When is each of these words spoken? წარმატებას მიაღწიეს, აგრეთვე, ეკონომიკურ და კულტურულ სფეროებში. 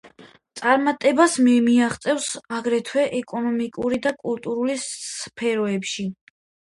წარმატებას 0.59 1.35
მიაღწიეს, 1.47 2.25
აგრეთვე, 2.59 3.05
ეკონომიკურ 3.19 3.97
და 4.07 4.15
კულტურულ 4.25 4.73
სფეროებში. 4.87 6.09